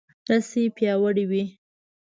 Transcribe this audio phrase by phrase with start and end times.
[0.29, 1.43] رسۍ ډیره پیاوړې وي.